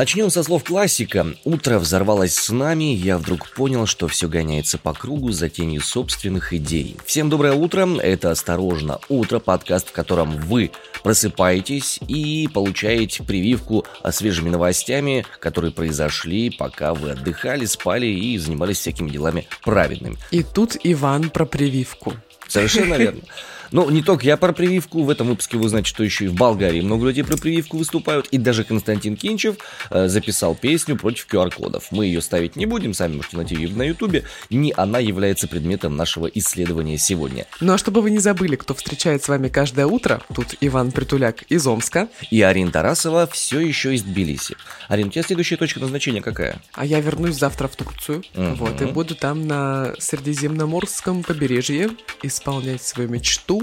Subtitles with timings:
[0.00, 1.26] Начнем со слов классика.
[1.44, 6.54] Утро взорвалось с нами, я вдруг понял, что все гоняется по кругу за тенью собственных
[6.54, 6.96] идей.
[7.04, 10.70] Всем доброе утро, это «Осторожно, утро», подкаст, в котором вы
[11.02, 19.10] просыпаетесь и получаете прививку свежими новостями, которые произошли, пока вы отдыхали, спали и занимались всякими
[19.10, 20.16] делами праведными.
[20.30, 22.14] И тут Иван про прививку.
[22.48, 23.20] Совершенно верно.
[23.72, 26.34] Ну, не только я про прививку, в этом выпуске вы узнаете, что еще и в
[26.34, 29.56] Болгарии много людей про прививку выступают, и даже Константин Кинчев
[29.90, 31.88] э, записал песню против QR-кодов.
[31.92, 35.96] Мы ее ставить не будем, сами можете найти ее на ютубе, не она является предметом
[35.96, 37.46] нашего исследования сегодня.
[37.60, 41.42] Ну а чтобы вы не забыли, кто встречает с вами каждое утро, тут Иван Притуляк
[41.42, 42.08] из Омска.
[42.30, 44.56] И Арина Тарасова все еще из Тбилиси.
[44.88, 46.60] Арин, у тебя следующая точка назначения какая?
[46.72, 48.54] А я вернусь завтра в Турцию, угу.
[48.54, 51.90] вот, и буду там на Средиземноморском побережье
[52.22, 53.59] исполнять свою мечту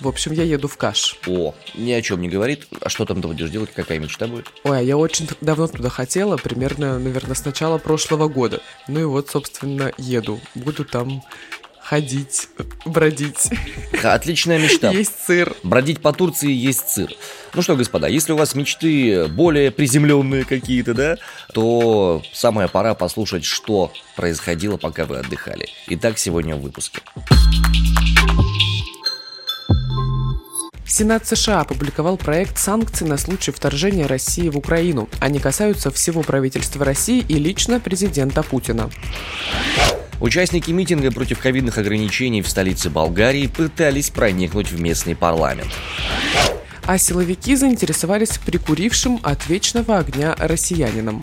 [0.00, 1.18] в общем, я еду в Каш.
[1.26, 2.66] О, ни о чем не говорит.
[2.80, 3.70] А что там ты будешь делать?
[3.74, 4.46] Какая мечта будет?
[4.64, 8.60] Ой, а я очень давно туда хотела, примерно, наверное, с начала прошлого года.
[8.88, 10.40] Ну и вот, собственно, еду.
[10.54, 11.22] Буду там
[11.82, 12.48] ходить,
[12.86, 13.50] бродить.
[14.02, 14.90] Отличная мечта.
[14.90, 15.54] Есть сыр.
[15.62, 17.10] Бродить по Турции есть сыр.
[17.54, 21.16] Ну что, господа, если у вас мечты более приземленные какие-то, да,
[21.52, 25.68] то самая пора послушать, что происходило, пока вы отдыхали.
[25.88, 27.02] Итак, сегодня в выпуске.
[30.94, 35.08] Сенат США опубликовал проект санкций на случай вторжения России в Украину.
[35.20, 38.90] Они касаются всего правительства России и лично президента Путина.
[40.20, 45.70] Участники митинга против ковидных ограничений в столице Болгарии пытались проникнуть в местный парламент.
[46.84, 51.22] А силовики заинтересовались прикурившим от вечного огня россиянином.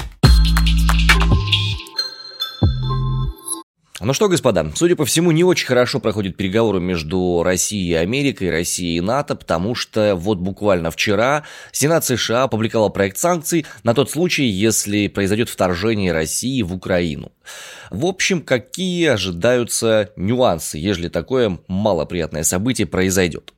[4.02, 8.50] Ну что, господа, судя по всему, не очень хорошо проходят переговоры между Россией и Америкой,
[8.50, 11.44] Россией и НАТО, потому что вот буквально вчера
[11.74, 17.34] Сенат США опубликовал проект санкций на тот случай, если произойдет вторжение России в Украину.
[17.92, 23.54] В общем, какие ожидаются нюансы, ежели такое малоприятное событие произойдет?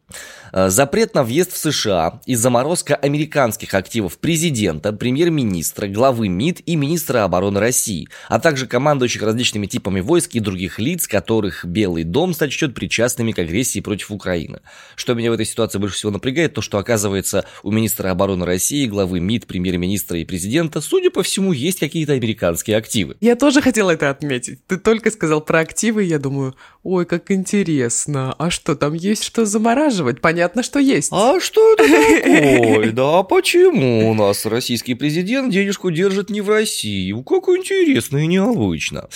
[0.53, 6.75] Э, запрет на въезд в США и заморозка американских активов президента, премьер-министра, главы МИД и
[6.75, 12.33] министра обороны России, а также командующих различными типами войск и других лиц, которых Белый дом
[12.33, 14.59] сочтет причастными к агрессии против Украины.
[14.95, 18.85] Что меня в этой ситуации больше всего напрягает, то что оказывается у министра обороны России,
[18.87, 23.15] главы МИД, премьер-министра и президента, судя по всему, есть какие-то американские активы.
[23.21, 24.65] Я тоже хотела это отметить.
[24.67, 29.45] Ты только сказал про активы, я думаю, ой, как интересно, а что, там есть что
[29.45, 30.00] замораживать?
[30.21, 31.09] Понятно понятно, что есть.
[31.11, 31.83] А что это
[32.21, 32.91] такое?
[32.91, 37.13] Да почему у нас российский президент денежку держит не в России?
[37.23, 39.07] Как интересно и необычно.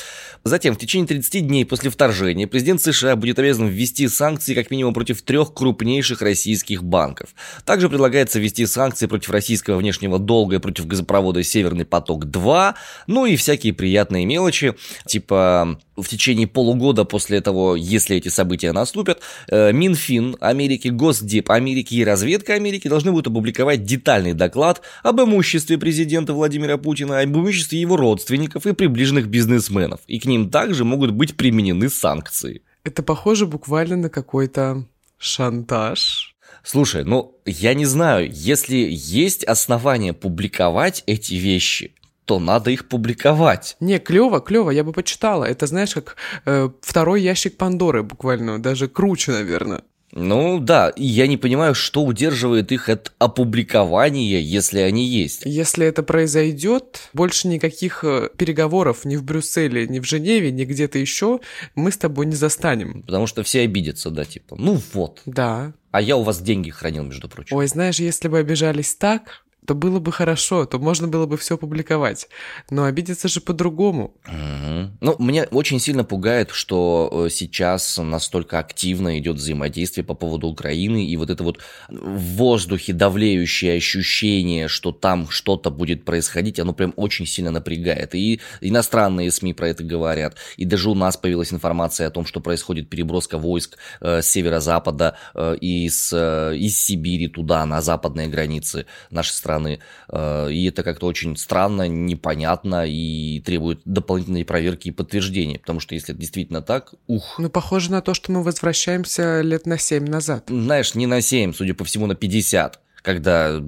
[0.44, 4.94] Затем, в течение 30 дней после вторжения президент США будет обязан ввести санкции как минимум
[4.94, 7.30] против трех крупнейших российских банков.
[7.66, 12.76] Также предлагается ввести санкции против российского внешнего долга и против газопровода «Северный поток-2»,
[13.08, 14.76] ну и всякие приятные мелочи,
[15.08, 21.96] типа в течение полугода после того, если эти события наступят, э, Минфин Америки, Госдеп Америки
[21.96, 27.80] и разведка Америки должны будут опубликовать детальный доклад об имуществе президента Владимира Путина, об имуществе
[27.80, 30.02] его родственников и приближенных бизнесменов.
[30.08, 32.62] И к ним также могут быть применены санкции.
[32.84, 34.86] Это похоже буквально на какой-то
[35.18, 36.36] шантаж.
[36.64, 41.94] Слушай, ну, я не знаю, если есть основания публиковать эти вещи,
[42.26, 43.78] то надо их публиковать.
[43.80, 45.46] Не, клево, клево, я бы почитала.
[45.46, 46.16] Это, знаешь, как
[46.46, 49.84] э, второй ящик Пандоры буквально, даже круче, наверное.
[50.16, 55.42] Ну да, и я не понимаю, что удерживает их от опубликования, если они есть.
[55.44, 60.98] Если это произойдет, больше никаких э, переговоров ни в Брюсселе, ни в Женеве, ни где-то
[61.00, 61.42] еще
[61.76, 63.04] мы с тобой не застанем.
[63.04, 65.22] Потому что все обидятся, да, типа, ну вот.
[65.26, 65.74] Да.
[65.92, 67.56] А я у вас деньги хранил, между прочим.
[67.56, 71.58] Ой, знаешь, если бы обижались так, то было бы хорошо, то можно было бы все
[71.58, 72.28] публиковать.
[72.70, 74.14] Но обидеться же по-другому.
[74.28, 74.92] Угу.
[75.02, 81.06] Ну, мне очень сильно пугает, что э, сейчас настолько активно идет взаимодействие по поводу Украины,
[81.06, 81.60] и вот это вот
[81.90, 88.16] в воздухе давлеющее ощущение, что там что-то будет происходить, оно прям очень сильно напрягает.
[88.16, 92.40] И иностранные СМИ про это говорят, и даже у нас появилась информация о том, что
[92.40, 98.86] происходит переброска войск э, с северо-запада э, из, э, из Сибири туда, на западные границы
[99.10, 99.80] нашей страны стороны.
[100.10, 105.60] Э, и это как-то очень странно, непонятно и требует дополнительной проверки и подтверждения.
[105.60, 107.36] Потому что если это действительно так, ух.
[107.40, 110.46] Ну, похоже на то, что мы возвращаемся лет на 7 назад.
[110.48, 113.62] Знаешь, не на 7, судя по всему, на 50 когда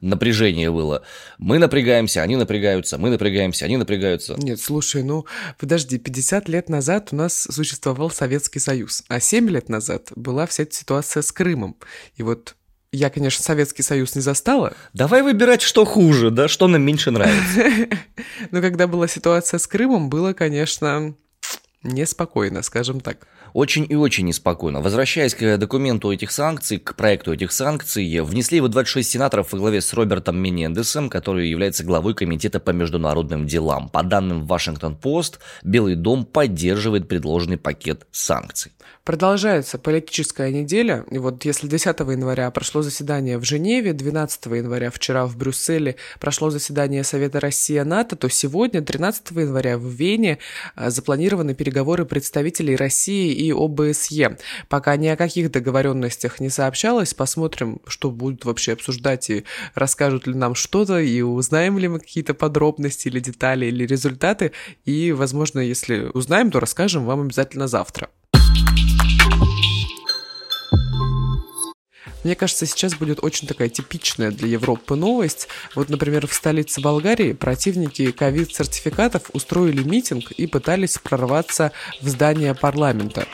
[0.00, 1.02] напряжение было.
[1.36, 4.34] Мы напрягаемся, они напрягаются, мы напрягаемся, они напрягаются.
[4.38, 5.26] Нет, слушай, ну
[5.58, 10.62] подожди, 50 лет назад у нас существовал Советский Союз, а 7 лет назад была вся
[10.62, 11.76] эта ситуация с Крымом.
[12.16, 12.56] И вот
[12.96, 14.72] Я, конечно, Советский Союз не застала.
[14.94, 17.88] Давай выбирать, что хуже, да, что нам меньше нравится.
[18.50, 21.14] Но когда была ситуация с Крымом, было, конечно,
[21.82, 24.82] неспокойно, скажем так очень и очень неспокойно.
[24.82, 29.80] Возвращаясь к документу этих санкций, к проекту этих санкций, внесли его 26 сенаторов во главе
[29.80, 33.88] с Робертом Менендесом, который является главой Комитета по международным делам.
[33.88, 38.72] По данным Вашингтон-Пост, Белый дом поддерживает предложенный пакет санкций.
[39.04, 45.26] Продолжается политическая неделя, и вот если 10 января прошло заседание в Женеве, 12 января вчера
[45.26, 50.38] в Брюсселе прошло заседание Совета Россия-НАТО, то сегодня, 13 января, в Вене
[50.74, 54.38] а, запланированы переговоры представителей России и ОБСЕ.
[54.68, 59.44] Пока ни о каких договоренностях не сообщалось, посмотрим, что будут вообще обсуждать и
[59.74, 64.50] расскажут ли нам что-то, и узнаем ли мы какие-то подробности или детали, или результаты,
[64.84, 68.08] и, возможно, если узнаем, то расскажем вам обязательно завтра.
[72.24, 75.48] Мне кажется, сейчас будет очень такая типичная для Европы новость.
[75.74, 83.26] Вот, например, в столице Болгарии противники ковид-сертификатов устроили митинг и пытались прорваться в здание парламента.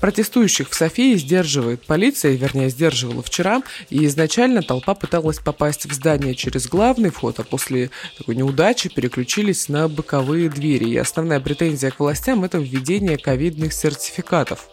[0.00, 6.34] Протестующих в Софии сдерживает полиция, вернее, сдерживала вчера, и изначально толпа пыталась попасть в здание
[6.34, 10.90] через главный вход, а после такой неудачи переключились на боковые двери.
[10.90, 14.68] И основная претензия к властям– это введение ковидных сертификатов.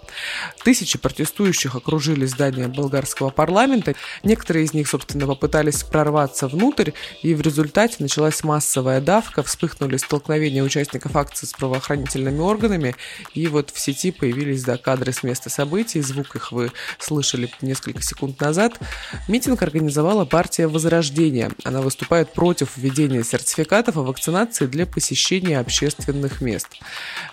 [0.64, 3.96] Тысячи протестующих окружили здание болгарского парламента.
[4.24, 6.92] Некоторые из них, собственно, попытались прорваться внутрь,
[7.24, 12.96] и в результате началась массовая давка, вспыхнули столкновения участников акции с правоохранительными органами,
[13.34, 18.02] и вот в сети появились да, кадры с места событий, звук их вы слышали несколько
[18.02, 18.80] секунд назад.
[19.28, 21.52] Митинг организовала партия Возрождения.
[21.64, 26.68] Она выступает против введения сертификатов о вакцинации для посещения общественных мест.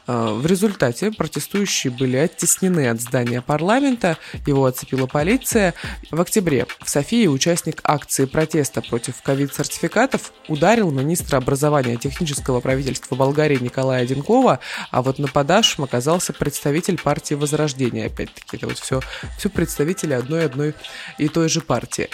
[0.07, 5.75] А, в результате протестующие были оттеснены от здания парламента, его оцепила полиция.
[6.11, 13.59] В октябре в Софии участник акции протеста против ковид-сертификатов ударил министра образования технического правительства Болгарии
[13.61, 17.35] Николая Денкова, а вот нападавшим оказался представитель партии
[17.73, 18.07] Возрождения.
[18.07, 19.01] Опять-таки, это вот все,
[19.39, 20.75] все представители одной-одной
[21.19, 22.09] и той же партии.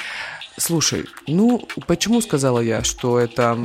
[0.57, 3.57] Слушай, ну почему сказала я, что это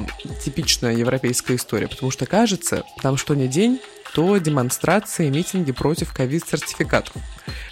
[0.43, 1.87] типичная европейская история?
[1.87, 3.79] Потому что кажется, там что ни день,
[4.13, 7.15] то демонстрации, митинги против ковид-сертификатов.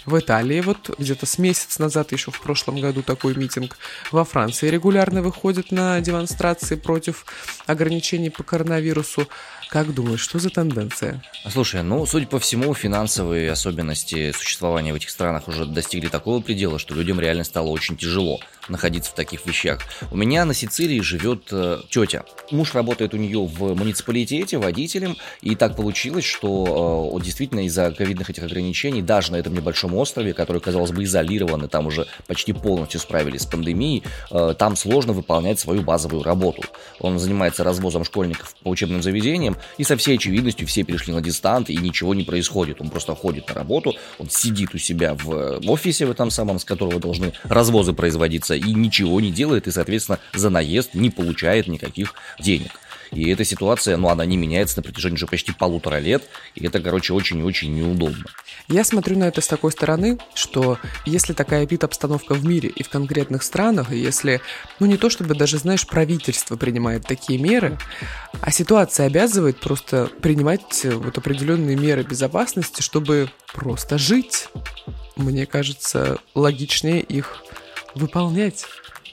[0.06, 3.78] В Италии вот где-то с месяц назад, еще в прошлом году такой митинг.
[4.10, 7.24] Во Франции регулярно выходят на демонстрации против
[7.66, 9.28] ограничений по коронавирусу.
[9.72, 11.22] Как думаешь, что за тенденция?
[11.50, 16.78] Слушай, ну, судя по всему, финансовые особенности существования в этих странах уже достигли такого предела,
[16.78, 18.38] что людям реально стало очень тяжело
[18.68, 19.80] находиться в таких вещах.
[20.10, 22.24] У меня на Сицилии живет э, тетя.
[22.50, 28.30] Муж работает у нее в муниципалитете водителем, и так получилось, что э, действительно из-за ковидных
[28.30, 32.52] этих ограничений даже на этом небольшом острове, который, казалось бы, изолирован, и там уже почти
[32.52, 36.62] полностью справились с пандемией, э, там сложно выполнять свою базовую работу.
[37.00, 41.70] Он занимается развозом школьников по учебным заведениям, и со всей очевидностью все перешли на дистант,
[41.70, 42.80] и ничего не происходит.
[42.80, 46.64] Он просто ходит на работу, он сидит у себя в офисе в этом самом, с
[46.64, 52.14] которого должны развозы производиться, и ничего не делает, и, соответственно, за наезд не получает никаких
[52.40, 52.72] денег.
[53.12, 56.80] И эта ситуация, ну, она не меняется на протяжении уже почти полутора лет, и это,
[56.80, 58.24] короче, очень и очень неудобно.
[58.68, 62.88] Я смотрю на это с такой стороны, что если такая эпид-обстановка в мире и в
[62.88, 64.40] конкретных странах, если,
[64.80, 67.78] ну, не то чтобы даже, знаешь, правительство принимает такие меры,
[68.40, 74.48] а ситуация обязывает просто принимать вот определенные меры безопасности, чтобы просто жить,
[75.16, 77.42] мне кажется, логичнее их
[77.94, 78.64] выполнять.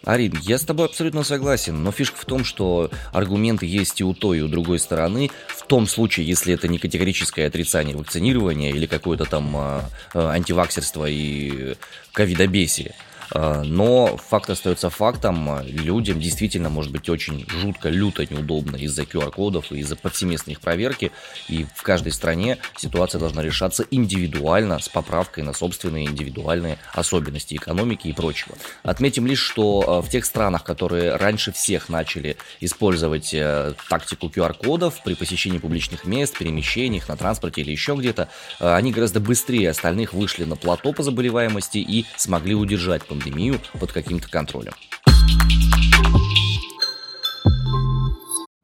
[0.05, 4.13] Арин, я с тобой абсолютно согласен, но фишка в том, что аргументы есть и у
[4.13, 5.29] той, и у другой стороны.
[5.49, 9.81] В том случае, если это не категорическое отрицание вакцинирования или какое-то там э,
[10.13, 11.75] антиваксерство и
[12.13, 12.95] ковидобесие.
[13.31, 15.61] А, но факт остается фактом.
[15.65, 21.11] Людям действительно может быть очень жутко, люто неудобно из-за QR-кодов и из-за повсеместной их проверки.
[21.47, 28.07] И в каждой стране ситуация должна решаться индивидуально, с поправкой на собственные индивидуальные особенности экономики
[28.07, 28.55] и прочего.
[28.83, 35.03] Отметим лишь, что а, в тех странах, которые раньше всех начали использовать э, тактику QR-кодов
[35.03, 40.43] при посещении публичных мест, перемещениях на транспорте или еще где-то, они гораздо быстрее остальных вышли
[40.43, 44.73] на плато по заболеваемости и смогли удержать пандемию под каким-то контролем.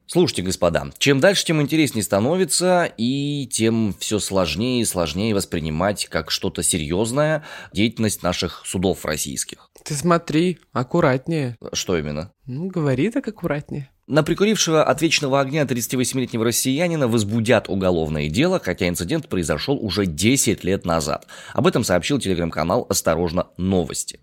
[0.07, 6.31] Слушайте, господа, чем дальше, тем интереснее становится, и тем все сложнее и сложнее воспринимать как
[6.31, 7.43] что-то серьезное
[7.74, 9.69] деятельность наших судов российских.
[9.83, 11.57] Ты смотри, аккуратнее.
[11.74, 12.31] Что именно?
[12.45, 13.89] Ну, говори так аккуратнее.
[14.07, 20.63] На прикурившего от вечного огня 38-летнего россиянина возбудят уголовное дело, хотя инцидент произошел уже 10
[20.63, 21.25] лет назад.
[21.53, 24.19] Об этом сообщил телеграм-канал «Осторожно, новости».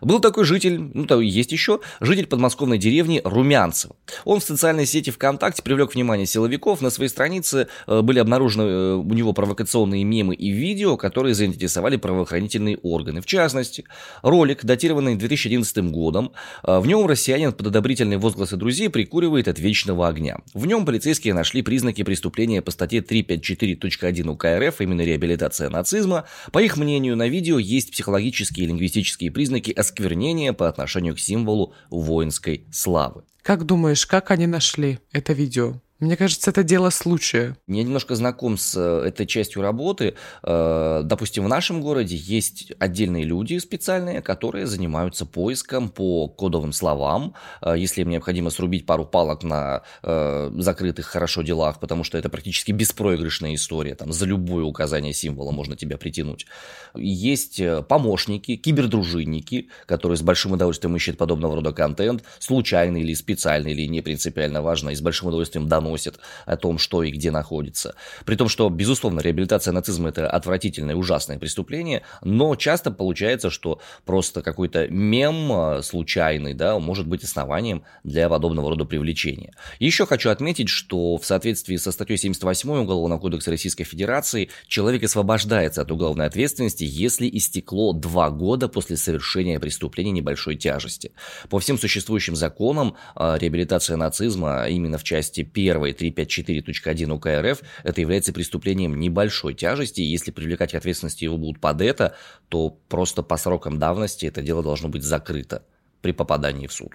[0.00, 3.96] Был такой житель, ну то есть еще, житель подмосковной деревни Румянцево.
[4.24, 6.80] Он в социальной сети ВКонтакте привлек внимание силовиков.
[6.80, 11.96] На своей странице э, были обнаружены э, у него провокационные мемы и видео, которые заинтересовали
[11.96, 13.20] правоохранительные органы.
[13.20, 13.84] В частности,
[14.22, 18.90] ролик, датированный 2011 годом, э, в нем россиянин под одобрительные возгласы друзей
[19.24, 20.38] прикуривает от вечного огня.
[20.52, 26.24] В нем полицейские нашли признаки преступления по статье 354.1 УК РФ, именно реабилитация нацизма.
[26.52, 31.72] По их мнению, на видео есть психологические и лингвистические признаки осквернения по отношению к символу
[31.90, 33.22] воинской славы.
[33.42, 35.80] Как думаешь, как они нашли это видео?
[36.04, 37.56] Мне кажется, это дело случая.
[37.66, 40.16] Я немножко знаком с э, этой частью работы.
[40.42, 47.32] Э, допустим, в нашем городе есть отдельные люди специальные, которые занимаются поиском по кодовым словам.
[47.62, 52.72] Э, если им необходимо срубить пару палок на закрытых хорошо делах, потому что это практически
[52.72, 53.94] беспроигрышная история.
[53.94, 56.46] Там за любое указание символа можно тебя притянуть.
[56.94, 63.86] Есть помощники, кибердружинники, которые с большим удовольствием ищут подобного рода контент, случайный или специальный, или
[63.86, 67.94] не принципиально важно, и с большим удовольствием доносят доносит о том, что и где находится.
[68.24, 74.42] При том, что, безусловно, реабилитация нацизма– это отвратительное, ужасное преступление, но часто получается, что просто
[74.42, 79.52] какой-то мем а, случайный, да, может быть основанием для подобного рода привлечения.
[79.78, 85.82] Еще хочу отметить, что в соответствии со статьей 78 Уголовного кодекса Российской Федерации человек освобождается
[85.82, 91.12] от уголовной ответственности, если истекло два года после совершения преступления небольшой тяжести.
[91.48, 97.62] По всем существующим законам а, реабилитация нацизма именно в части 1 1 354.1 УК РФ
[97.82, 102.14] это является преступлением небольшой тяжести, и если привлекать к ответственности его будут под это,
[102.48, 105.62] то просто по срокам давности это дело должно быть закрыто
[106.00, 106.92] при попадании в суд.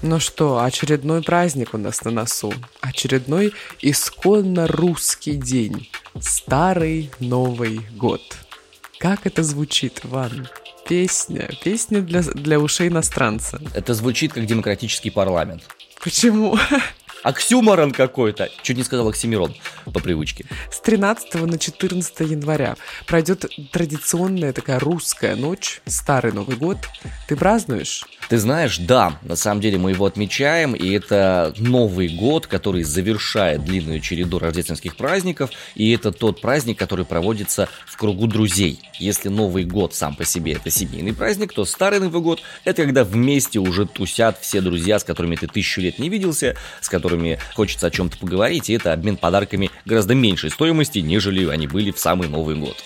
[0.00, 2.52] Ну что, очередной праздник у нас на носу.
[2.80, 5.90] Очередной исконно русский день.
[6.20, 8.22] Старый Новый год.
[8.98, 10.48] Как это звучит, Иван?
[10.88, 11.50] Песня.
[11.62, 13.60] Песня для, для ушей иностранца.
[13.74, 15.62] Это звучит как демократический парламент.
[16.02, 16.58] Почему?
[17.22, 18.48] Оксюморон какой-то.
[18.62, 20.44] Чуть не сказал Оксимирон по привычке.
[20.70, 26.78] С 13 на 14 января пройдет традиционная такая русская ночь, старый Новый год.
[27.26, 28.04] Ты празднуешь?
[28.28, 33.64] Ты знаешь, да, на самом деле мы его отмечаем, и это Новый год, который завершает
[33.64, 38.80] длинную череду рождественских праздников, и это тот праздник, который проводится в кругу друзей.
[38.98, 43.04] Если Новый год сам по себе это семейный праздник, то Старый Новый год это когда
[43.04, 47.07] вместе уже тусят все друзья, с которыми ты тысячу лет не виделся, с которыми
[47.54, 51.98] хочется о чем-то поговорить, и это обмен подарками гораздо меньшей стоимости, нежели они были в
[51.98, 52.76] самый Новый год.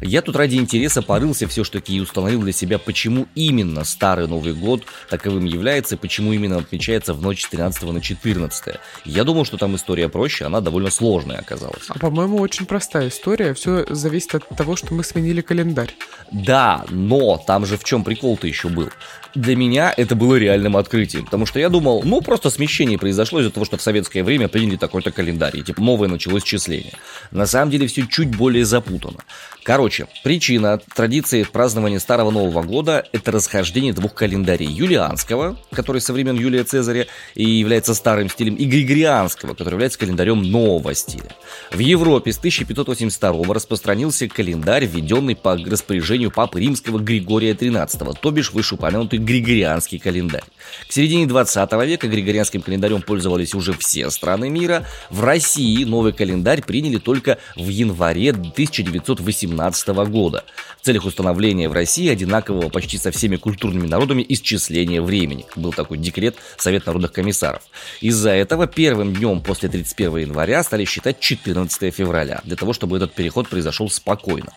[0.00, 4.82] Я тут ради интереса порылся все-таки и установил для себя, почему именно Старый Новый год
[5.10, 8.76] таковым является и почему именно отмечается в ночь с 13 на 14.
[9.04, 11.84] Я думал, что там история проще, она довольно сложная оказалась.
[11.88, 13.54] А по-моему, очень простая история.
[13.54, 15.94] Все зависит от того, что мы сменили календарь.
[16.30, 18.88] Да, но там же в чем прикол-то еще был
[19.34, 23.50] для меня это было реальным открытием, потому что я думал, ну, просто смещение произошло из-за
[23.50, 26.92] того, что в советское время приняли такой-то календарь, и, типа, новое началось числение.
[27.30, 29.20] На самом деле все чуть более запутано.
[29.64, 34.66] Короче, причина традиции празднования Старого Нового Года– это расхождение двух календарей.
[34.66, 40.42] Юлианского, который со времен Юлия Цезаря и является старым стилем, и Григорианского, который является календарем
[40.42, 41.30] нового стиля.
[41.70, 48.52] В Европе с 1582 распространился календарь, введенный по распоряжению Папы Римского Григория XIII, то бишь
[48.52, 50.44] вышеупомянутый Григорианский календарь.
[50.88, 54.86] К середине 20 века Григорианским календарем пользовались уже все страны мира.
[55.08, 60.44] В России новый календарь приняли только в январе 1918 года
[60.82, 65.46] в целях установления в России одинакового почти со всеми культурными народами исчисления времени.
[65.54, 67.62] Был такой декрет Совет народных комиссаров.
[68.00, 73.14] Из-за этого первым днем после 31 января стали считать 14 февраля, для того, чтобы этот
[73.14, 74.52] переход произошел спокойно.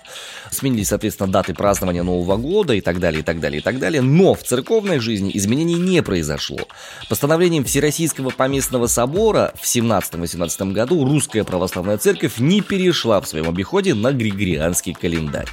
[0.49, 4.01] Сменились, соответственно, даты празднования Нового года и так далее, и так далее, и так далее.
[4.01, 6.59] Но в церковной жизни изменений не произошло.
[7.09, 13.93] Постановлением Всероссийского поместного собора в 17-18 году русская православная церковь не перешла в своем обиходе
[13.93, 15.49] на григорианский календарь.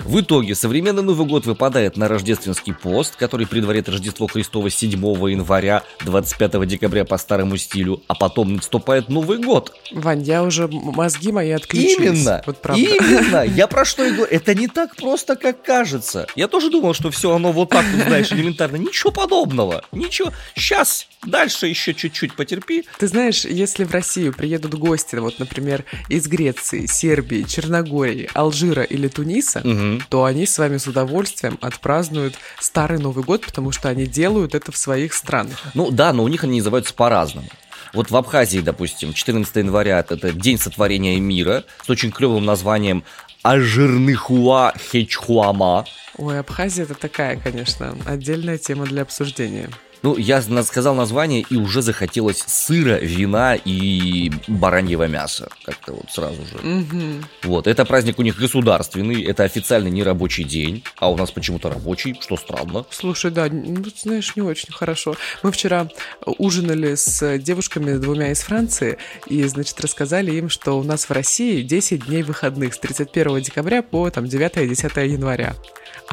[0.00, 4.90] В итоге современный Новый год выпадает на рождественский пост, который предваряет Рождество Христово 7
[5.30, 9.74] января, 25 декабря по старому стилю, а потом наступает Новый год.
[9.92, 11.96] Вань, я уже мозги мои отключились.
[11.96, 12.80] Именно, вот правда.
[12.82, 13.44] именно.
[13.54, 14.30] Я про что и говорю.
[14.30, 16.26] Это не так просто, как кажется.
[16.34, 18.76] Я тоже думал, что все оно вот так, знаешь, элементарно.
[18.76, 19.84] Ничего подобного.
[19.92, 20.32] Ничего.
[20.54, 22.84] Сейчас, дальше еще чуть-чуть потерпи.
[22.98, 28.82] Ты знаешь, если в Россию приедут гости, вот, например, из Греции, Сербии, Черногории, Алжира Кипра
[28.82, 30.02] или Туниса, угу.
[30.08, 34.72] то они с вами с удовольствием отпразднуют Старый Новый год, потому что они делают это
[34.72, 35.62] в своих странах.
[35.74, 37.48] Ну да, но у них они называются по-разному.
[37.92, 43.04] Вот в Абхазии, допустим, 14 января это День сотворения мира с очень клевым названием
[43.42, 45.84] Ажирныхуа Хечхуама.
[46.16, 49.70] Ой, Абхазия это такая, конечно, отдельная тема для обсуждения.
[50.04, 55.48] Ну, я сказал название, и уже захотелось сыра, вина и бараньего мяса.
[55.64, 56.56] Как-то вот сразу же.
[56.58, 57.24] Угу.
[57.44, 61.70] Вот, это праздник у них государственный, это официально не рабочий день, а у нас почему-то
[61.70, 62.84] рабочий, что странно.
[62.90, 65.16] Слушай, да, ну, знаешь, не очень хорошо.
[65.42, 65.88] Мы вчера
[66.26, 71.62] ужинали с девушками двумя из Франции, и, значит, рассказали им, что у нас в России
[71.62, 75.54] 10 дней выходных с 31 декабря по там, 9-10 января.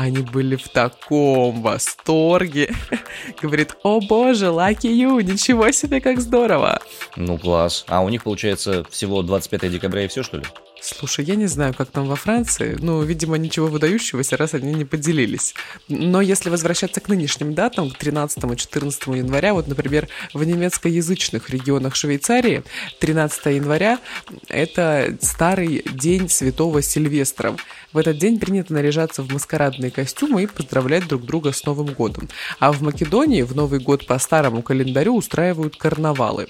[0.01, 2.74] Они были в таком восторге.
[3.41, 6.81] Говорит, о боже, Lucky You, ничего себе, как здорово.
[7.15, 7.86] Ну, класс.
[7.88, 10.43] А у них, получается, всего 25 декабря и все, что ли?
[10.81, 12.75] Слушай, я не знаю, как там во Франции.
[12.79, 15.53] Ну, видимо, ничего выдающегося, раз они не поделились.
[15.88, 22.63] Но если возвращаться к нынешним датам, к 13-14 января, вот, например, в немецкоязычных регионах Швейцарии
[23.00, 24.00] 13 января–
[24.47, 27.55] это старый день Святого Сильвестра.
[27.93, 32.27] В этот день принято наряжаться в маскарадные костюмы и поздравлять друг друга с Новым годом.
[32.59, 36.47] А в Македонии в Новый год по старому календарю устраивают карнавалы.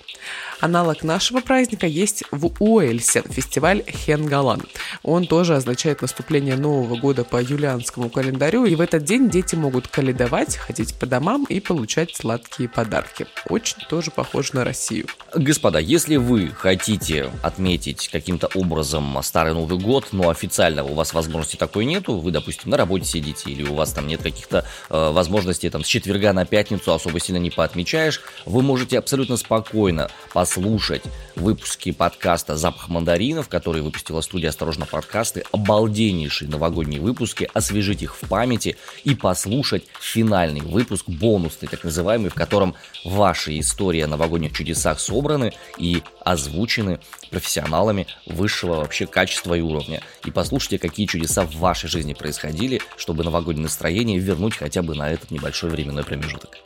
[0.62, 3.84] Аналог нашего праздника есть в Уэльсе, фестиваль
[4.28, 4.62] Galan.
[5.04, 9.88] Он тоже означает наступление Нового года по юлианскому календарю, и в этот день дети могут
[9.88, 13.28] каледовать, ходить по домам и получать сладкие подарки.
[13.48, 15.08] Очень тоже похоже на Россию.
[15.34, 21.56] Господа, если вы хотите отметить каким-то образом Старый Новый год, но официально у вас возможности
[21.56, 25.70] такой нету, вы, допустим, на работе сидите, или у вас там нет каких-то э, возможностей
[25.70, 31.04] там с четверга на пятницу особо сильно не поотмечаешь, вы можете абсолютно спокойно по послушать
[31.36, 38.28] выпуски подкаста «Запах мандаринов», который выпустила студия «Осторожно, подкасты», обалденнейшие новогодние выпуски, освежить их в
[38.28, 45.00] памяти и послушать финальный выпуск, бонусный, так называемый, в котором ваши истории о новогодних чудесах
[45.00, 47.00] собраны и озвучены
[47.32, 50.04] профессионалами высшего вообще качества и уровня.
[50.26, 55.10] И послушайте, какие чудеса в вашей жизни происходили, чтобы новогоднее настроение вернуть хотя бы на
[55.10, 56.58] этот небольшой временной промежуток.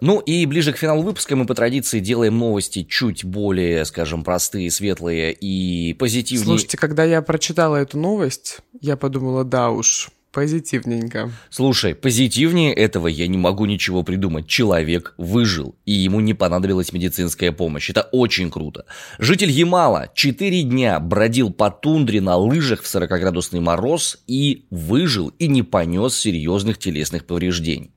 [0.00, 4.70] Ну и ближе к финалу выпуска мы по традиции делаем новости чуть более, скажем, простые,
[4.70, 6.44] светлые и позитивные.
[6.44, 11.32] Слушайте, когда я прочитала эту новость, я подумала, да уж, Позитивненько.
[11.48, 14.46] Слушай, позитивнее этого я не могу ничего придумать.
[14.46, 17.88] Человек выжил, и ему не понадобилась медицинская помощь.
[17.88, 18.84] Это очень круто.
[19.18, 25.48] Житель Ямала 4 дня бродил по тундре на лыжах в 40-градусный мороз и выжил, и
[25.48, 27.92] не понес серьезных телесных повреждений.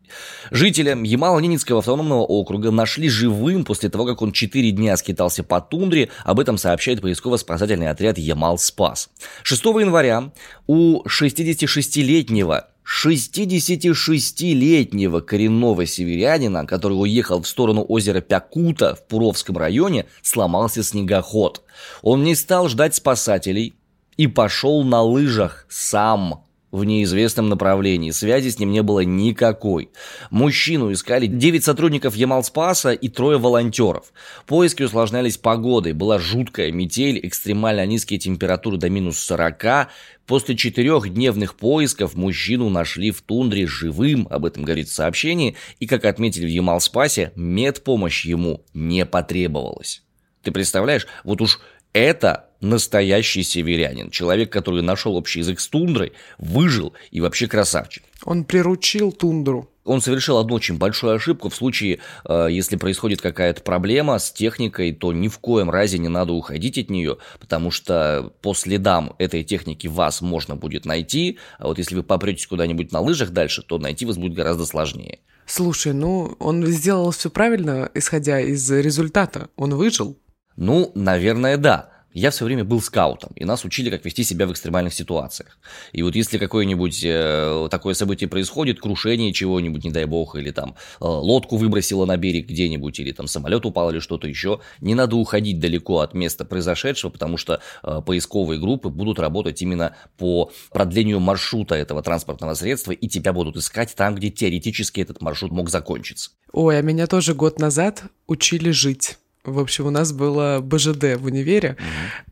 [0.52, 6.10] Жителя Ямало-Ненецкого автономного округа нашли живым после того, как он 4 дня скитался по тундре.
[6.24, 9.10] Об этом сообщает поисково-спасательный отряд Ямал-Спас.
[9.44, 10.32] 6 января
[10.68, 20.82] у 66-летнего 66-летнего коренного северянина, который уехал в сторону озера Пякута в Пуровском районе, сломался
[20.84, 21.62] снегоход.
[22.02, 23.76] Он не стал ждать спасателей
[24.18, 28.12] и пошел на лыжах сам в неизвестном направлении.
[28.12, 29.90] Связи с ним не было никакой.
[30.30, 34.14] Мужчину искали 9 сотрудников Ямалспаса и трое волонтеров.
[34.46, 35.94] Поиски усложнялись погодой.
[35.94, 39.90] Была жуткая метель, экстремально низкие температуры до минус 40.
[40.26, 46.06] После четырехдневных поисков мужчину нашли в тундре живым, об этом говорит в сообщении, и, как
[46.06, 50.04] отметили в Ямалспасе, медпомощь ему не потребовалась.
[50.44, 51.60] Ты представляешь, вот уж
[51.94, 54.10] это настоящий северянин.
[54.10, 58.04] Человек, который нашел общий язык с тундрой, выжил и вообще красавчик.
[58.24, 59.70] Он приручил тундру.
[59.86, 64.94] Он совершил одну очень большую ошибку в случае, э, если происходит какая-то проблема с техникой,
[64.94, 69.44] то ни в коем разе не надо уходить от нее, потому что по следам этой
[69.44, 73.80] техники вас можно будет найти, а вот если вы попретесь куда-нибудь на лыжах дальше, то
[73.80, 75.20] найти вас будет гораздо сложнее.
[75.48, 79.50] Слушай, ну он сделал все правильно, исходя из результата.
[79.56, 80.16] Он выжил.
[80.56, 81.90] Ну, наверное, да.
[82.20, 85.58] Я все время был скаутом, и нас учили, как вести себя в экстремальных ситуациях.
[85.94, 90.76] И вот если какое-нибудь э, такое событие происходит, крушение чего-нибудь, не дай бог, или там
[91.00, 95.16] э, лодку выбросило на берег где-нибудь, или там самолет упал, или что-то еще, не надо
[95.16, 101.22] уходить далеко от места произошедшего, потому что э, поисковые группы будут работать именно по продлению
[101.22, 106.32] маршрута этого транспортного средства, и тебя будут искать там, где теоретически этот маршрут мог закончиться.
[106.52, 111.26] Ой, а меня тоже год назад учили жить В общем, у нас было БЖД в
[111.26, 111.78] универе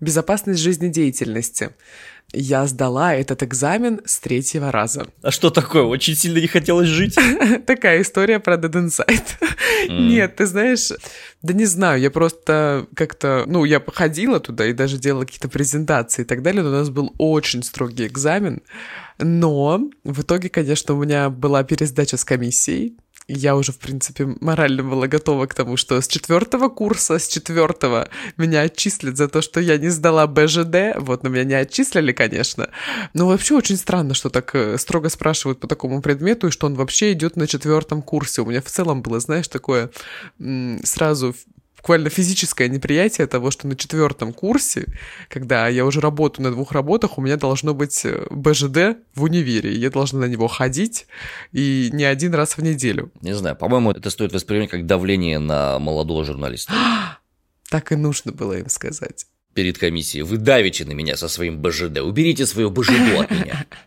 [0.02, 1.72] «Безопасность жизнедеятельности».
[2.34, 5.08] Я сдала этот экзамен с третьего раза.
[5.22, 5.84] А что такое?
[5.84, 7.15] Очень сильно не хотелось жить?
[7.65, 9.24] Такая история про Dead Inside.
[9.88, 10.91] Нет, ты знаешь,
[11.41, 16.24] да не знаю, я просто как-то, ну, я походила туда и даже делала какие-то презентации
[16.24, 18.62] и так далее, но у нас был очень строгий экзамен,
[19.20, 24.83] но в итоге, конечно, у меня была пересдача с комиссией, я уже, в принципе, морально
[24.83, 29.59] была готова к тому, что с четвертого курса, с четвертого меня отчислят за то, что
[29.59, 30.95] я не сдала БЖД.
[30.97, 32.69] Вот, но меня не отчислили, конечно.
[33.13, 36.75] Но вообще очень странно, что так э, строго спрашивают по такому предмету, и что он
[36.75, 38.41] вообще идет на четвертом курсе.
[38.41, 39.89] У меня в целом было, знаешь, такое
[40.83, 41.35] сразу
[41.88, 44.88] буквально физическое неприятие того, что на четвертом курсе,
[45.30, 49.73] когда я уже работаю на двух работах, у меня должно быть э, БЖД в универе.
[49.73, 51.08] Я должна на него ходить
[51.54, 53.10] и не один раз в неделю.
[53.21, 56.73] Не знаю, по-моему, это стоит воспринимать как давление на молодого журналиста.
[57.69, 59.26] Так и нужно было им сказать.
[59.54, 60.23] Перед комиссией.
[60.23, 62.00] Вы давите на меня со своим БЖД.
[62.00, 63.65] Уберите свою БЖД от меня.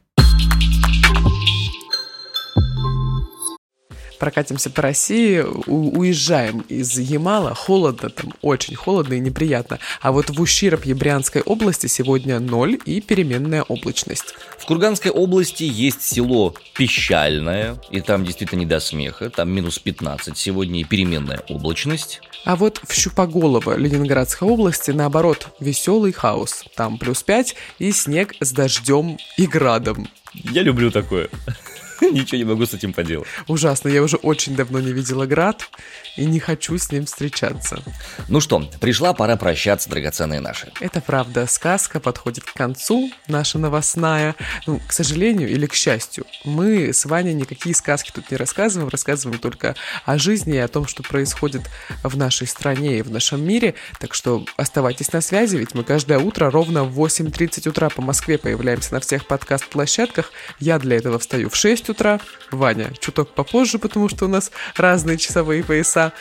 [4.21, 9.81] прокатимся по России, у- уезжаем из Ямала, холодно там, очень холодно и неприятно.
[10.01, 14.35] А вот в Ущербье Брянской области сегодня ноль и переменная облачность.
[14.59, 20.37] В Курганской области есть село Пещальное, и там действительно не до смеха, там минус 15
[20.37, 22.21] сегодня и переменная облачность.
[22.45, 26.65] А вот в Щупоголово Ленинградской области, наоборот, веселый хаос.
[26.77, 30.09] Там плюс 5 и снег с дождем и градом.
[30.35, 31.29] Я люблю такое.
[32.13, 33.29] Ничего не могу с этим поделать.
[33.47, 35.69] Ужасно, я уже очень давно не видела град
[36.17, 37.83] и не хочу с ним встречаться.
[38.29, 40.73] Ну что, пришла пора прощаться, драгоценные наши.
[40.81, 44.35] Это правда, сказка подходит к концу, наша новостная.
[44.67, 49.39] Ну, к сожалению или к счастью, мы с Ваней никакие сказки тут не рассказываем, рассказываем
[49.39, 51.63] только о жизни и о том, что происходит
[52.03, 53.75] в нашей стране и в нашем мире.
[53.99, 58.39] Так что оставайтесь на связи, ведь мы каждое утро ровно в 8.30 утра по Москве
[58.39, 60.33] появляемся на всех подкаст-площадках.
[60.59, 65.19] Я для этого встаю в 6 утра, Ваня чуток попозже, потому что у нас разные
[65.19, 66.13] часовые пояса.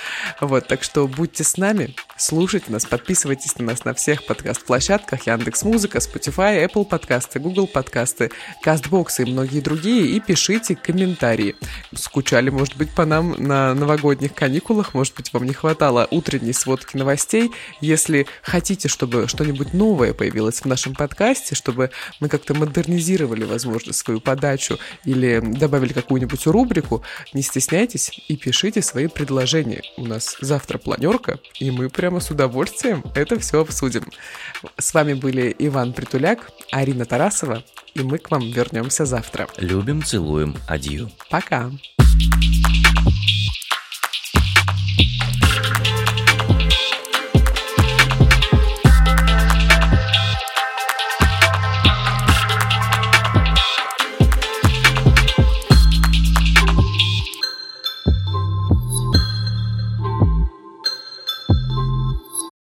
[0.42, 5.64] Вот, так что будьте с нами, слушайте нас, подписывайтесь на нас на всех подкаст-площадках, Яндекс
[5.64, 8.32] Музыка, Spotify, Apple подкасты, Google подкасты,
[8.64, 11.56] Castbox и многие другие, и пишите комментарии.
[11.96, 16.98] Скучали, может быть, по нам на новогодних каникулах, может быть, вам не хватало утренней сводки
[16.98, 17.52] новостей.
[17.82, 24.20] Если хотите, чтобы что-нибудь новое появилось в нашем подкасте, чтобы мы как-то модернизировали, возможно, свою
[24.20, 29.84] подачу или добавили какую-нибудь рубрику, не стесняйтесь и пишите свои предложения.
[29.98, 34.06] У нас завтра планерка, и мы прямо с удовольствием это все обсудим.
[34.78, 39.48] С вами были Иван Притуляк, Арина Тарасова, и мы к вам вернемся завтра.
[39.58, 41.12] Любим, целуем, адью.
[41.30, 41.72] Пока!
[42.20, 42.59] thank